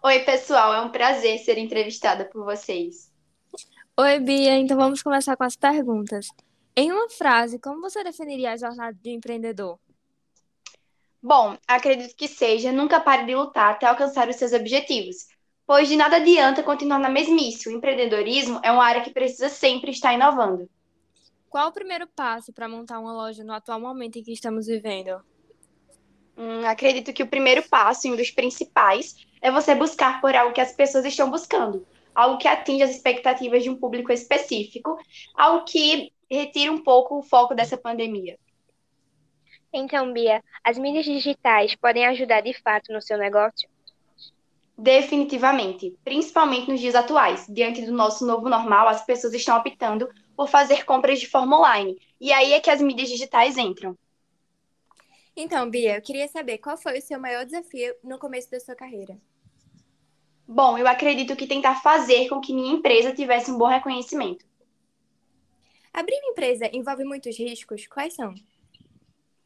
Oi, 0.00 0.20
pessoal, 0.20 0.72
é 0.74 0.80
um 0.80 0.90
prazer 0.90 1.38
ser 1.38 1.58
entrevistada 1.58 2.24
por 2.24 2.44
vocês. 2.44 3.12
Oi, 3.98 4.20
Bia, 4.20 4.56
então 4.56 4.76
vamos 4.76 5.02
começar 5.02 5.36
com 5.36 5.42
as 5.42 5.56
perguntas. 5.56 6.28
Em 6.76 6.92
uma 6.92 7.10
frase, 7.10 7.58
como 7.58 7.80
você 7.80 8.04
definiria 8.04 8.52
a 8.52 8.56
jornada 8.56 8.96
de 9.02 9.10
empreendedor? 9.10 9.76
Bom, 11.20 11.58
acredito 11.66 12.14
que 12.14 12.28
seja 12.28 12.70
nunca 12.70 13.00
pare 13.00 13.26
de 13.26 13.34
lutar 13.34 13.72
até 13.72 13.86
alcançar 13.86 14.28
os 14.28 14.36
seus 14.36 14.52
objetivos, 14.52 15.26
pois 15.66 15.88
de 15.88 15.96
nada 15.96 16.16
adianta 16.16 16.62
continuar 16.62 17.00
na 17.00 17.08
mesmice. 17.08 17.68
O 17.68 17.72
empreendedorismo 17.72 18.60
é 18.62 18.70
uma 18.70 18.84
área 18.84 19.02
que 19.02 19.10
precisa 19.10 19.48
sempre 19.48 19.90
estar 19.90 20.14
inovando. 20.14 20.70
Qual 21.50 21.70
o 21.70 21.72
primeiro 21.72 22.06
passo 22.06 22.52
para 22.52 22.68
montar 22.68 23.00
uma 23.00 23.12
loja 23.12 23.42
no 23.42 23.52
atual 23.52 23.80
momento 23.80 24.16
em 24.16 24.22
que 24.22 24.32
estamos 24.32 24.66
vivendo? 24.66 25.20
Hum, 26.36 26.64
acredito 26.64 27.12
que 27.12 27.24
o 27.24 27.26
primeiro 27.26 27.68
passo, 27.68 28.06
e 28.06 28.12
um 28.12 28.16
dos 28.16 28.30
principais, 28.30 29.26
é 29.40 29.50
você 29.50 29.74
buscar 29.74 30.20
por 30.20 30.34
algo 30.34 30.52
que 30.52 30.60
as 30.60 30.72
pessoas 30.72 31.04
estão 31.04 31.30
buscando, 31.30 31.86
algo 32.14 32.38
que 32.38 32.48
atinja 32.48 32.84
as 32.84 32.90
expectativas 32.90 33.62
de 33.62 33.70
um 33.70 33.76
público 33.76 34.12
específico, 34.12 34.98
algo 35.34 35.64
que 35.64 36.12
retire 36.30 36.70
um 36.70 36.82
pouco 36.82 37.18
o 37.18 37.22
foco 37.22 37.54
dessa 37.54 37.76
pandemia. 37.76 38.38
Então, 39.72 40.12
Bia, 40.12 40.42
as 40.64 40.78
mídias 40.78 41.04
digitais 41.04 41.74
podem 41.74 42.06
ajudar 42.06 42.40
de 42.40 42.54
fato 42.54 42.92
no 42.92 43.02
seu 43.02 43.18
negócio? 43.18 43.68
Definitivamente, 44.76 45.94
principalmente 46.04 46.70
nos 46.70 46.80
dias 46.80 46.94
atuais. 46.94 47.46
Diante 47.48 47.84
do 47.84 47.92
nosso 47.92 48.24
novo 48.24 48.48
normal, 48.48 48.88
as 48.88 49.04
pessoas 49.04 49.34
estão 49.34 49.58
optando 49.58 50.08
por 50.36 50.48
fazer 50.48 50.84
compras 50.84 51.18
de 51.18 51.26
forma 51.26 51.58
online. 51.58 51.98
E 52.20 52.32
aí 52.32 52.52
é 52.52 52.60
que 52.60 52.70
as 52.70 52.80
mídias 52.80 53.08
digitais 53.08 53.58
entram. 53.58 53.96
Então, 55.40 55.70
Bia, 55.70 55.94
eu 55.94 56.02
queria 56.02 56.26
saber 56.26 56.58
qual 56.58 56.76
foi 56.76 56.98
o 56.98 57.00
seu 57.00 57.20
maior 57.20 57.44
desafio 57.44 57.94
no 58.02 58.18
começo 58.18 58.50
da 58.50 58.58
sua 58.58 58.74
carreira? 58.74 59.16
Bom, 60.44 60.76
eu 60.76 60.88
acredito 60.88 61.36
que 61.36 61.46
tentar 61.46 61.76
fazer 61.76 62.28
com 62.28 62.40
que 62.40 62.52
minha 62.52 62.74
empresa 62.74 63.14
tivesse 63.14 63.48
um 63.48 63.56
bom 63.56 63.68
reconhecimento. 63.68 64.44
Abrir 65.94 66.16
uma 66.16 66.32
empresa 66.32 66.68
envolve 66.72 67.04
muitos 67.04 67.38
riscos? 67.38 67.86
Quais 67.86 68.14
são? 68.14 68.34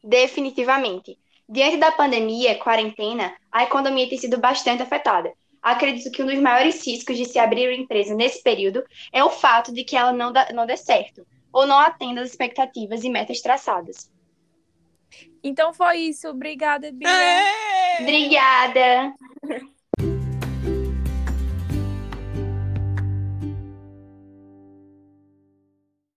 Definitivamente. 0.03 1.15
Diante 1.47 1.77
da 1.77 1.91
pandemia, 1.91 2.57
quarentena, 2.57 3.37
a 3.51 3.63
economia 3.63 4.09
tem 4.09 4.17
sido 4.17 4.39
bastante 4.39 4.81
afetada. 4.81 5.31
Acredito 5.61 6.09
que 6.09 6.23
um 6.23 6.25
dos 6.25 6.39
maiores 6.39 6.83
riscos 6.83 7.15
de 7.15 7.25
se 7.25 7.37
abrir 7.37 7.67
uma 7.67 7.83
empresa 7.83 8.15
nesse 8.15 8.41
período 8.41 8.83
é 9.11 9.23
o 9.23 9.29
fato 9.29 9.71
de 9.71 9.83
que 9.83 9.95
ela 9.95 10.11
não, 10.11 10.31
dá, 10.31 10.51
não 10.53 10.65
dê 10.65 10.75
certo, 10.75 11.23
ou 11.51 11.67
não 11.67 11.77
atenda 11.77 12.21
às 12.21 12.31
expectativas 12.31 13.03
e 13.03 13.09
metas 13.11 13.41
traçadas. 13.41 14.11
Então 15.43 15.73
foi 15.73 15.97
isso. 15.99 16.27
Obrigada, 16.29 16.91
Bia. 16.91 17.09
Obrigada. 17.99 19.13